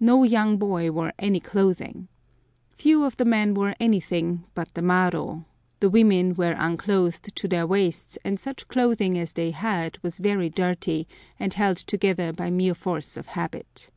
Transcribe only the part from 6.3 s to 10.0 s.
were unclothed to their waists and such clothing as they had